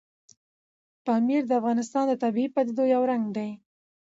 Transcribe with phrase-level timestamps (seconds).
[1.05, 3.49] پامیر د افغانستان د طبیعي پدیدو یو رنګ دی.